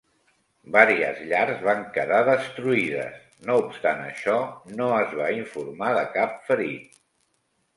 Vàries 0.75 1.19
llars 1.31 1.59
van 1.67 1.83
quedar 1.97 2.21
destruïdes; 2.29 3.19
no 3.49 3.59
obstant 3.67 4.01
això, 4.07 4.39
no 4.81 4.89
es 5.03 5.15
va 5.21 5.29
informar 5.45 5.91
de 5.99 6.05
cap 6.17 6.35
ferit. 6.49 6.99